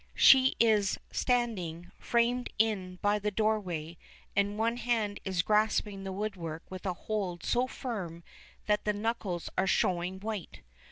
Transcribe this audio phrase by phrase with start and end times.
[0.15, 3.99] She is standing, framed in by the doorway,
[4.35, 8.23] and one hand is grasping the woodwork with a hold so firm
[8.65, 10.63] that the knuckles are showing white.